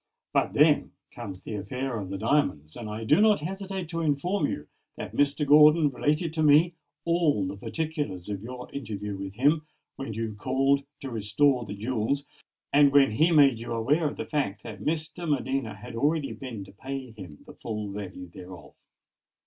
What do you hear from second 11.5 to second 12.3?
the jewels,